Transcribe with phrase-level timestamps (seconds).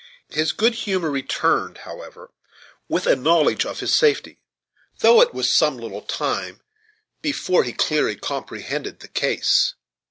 [0.29, 2.31] His good humor returned, however,
[2.89, 4.41] with a knowledge of his safety,
[5.01, 6.59] though it was some little time
[7.21, 9.75] before he clearly comprehended the case.